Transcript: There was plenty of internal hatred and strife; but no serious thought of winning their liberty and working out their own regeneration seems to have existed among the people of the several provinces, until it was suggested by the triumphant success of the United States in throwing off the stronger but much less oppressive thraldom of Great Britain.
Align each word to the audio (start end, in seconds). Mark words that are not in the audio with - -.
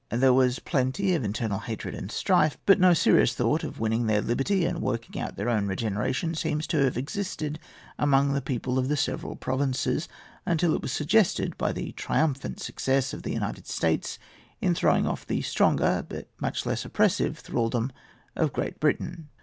There 0.09 0.33
was 0.33 0.57
plenty 0.57 1.13
of 1.13 1.23
internal 1.23 1.59
hatred 1.59 1.93
and 1.93 2.11
strife; 2.11 2.57
but 2.65 2.79
no 2.79 2.91
serious 2.91 3.35
thought 3.35 3.63
of 3.63 3.79
winning 3.79 4.07
their 4.07 4.19
liberty 4.19 4.65
and 4.65 4.81
working 4.81 5.21
out 5.21 5.35
their 5.35 5.47
own 5.47 5.67
regeneration 5.67 6.33
seems 6.33 6.65
to 6.67 6.83
have 6.85 6.97
existed 6.97 7.59
among 7.99 8.33
the 8.33 8.41
people 8.41 8.79
of 8.79 8.87
the 8.87 8.97
several 8.97 9.35
provinces, 9.35 10.09
until 10.43 10.73
it 10.73 10.81
was 10.81 10.91
suggested 10.91 11.55
by 11.55 11.71
the 11.71 11.91
triumphant 11.91 12.59
success 12.59 13.13
of 13.13 13.21
the 13.21 13.33
United 13.33 13.67
States 13.67 14.17
in 14.59 14.73
throwing 14.73 15.05
off 15.05 15.27
the 15.27 15.43
stronger 15.43 16.03
but 16.09 16.27
much 16.39 16.65
less 16.65 16.83
oppressive 16.83 17.37
thraldom 17.37 17.91
of 18.35 18.53
Great 18.53 18.79
Britain. 18.79 19.29